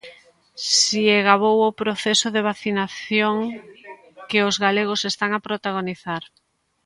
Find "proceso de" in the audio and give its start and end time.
1.81-2.41